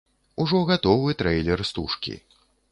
[0.45, 2.19] Ужо гатовы трэйлер стужкі.